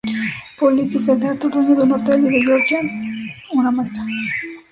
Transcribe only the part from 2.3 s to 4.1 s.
de Georgiana, una maestra.